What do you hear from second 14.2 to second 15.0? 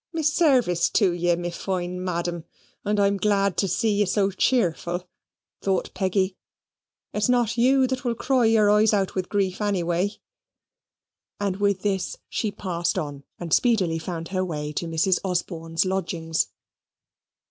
her way to